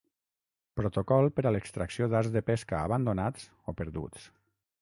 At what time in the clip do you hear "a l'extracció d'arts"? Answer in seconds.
1.45-2.33